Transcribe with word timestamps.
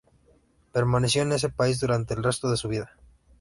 Permaneció 0.71 1.21
en 1.21 1.31
ese 1.31 1.49
país 1.49 1.79
durante 1.79 2.15
el 2.15 2.23
resto 2.23 2.49
de 2.49 2.57
su 2.57 2.67
vida. 2.69 2.97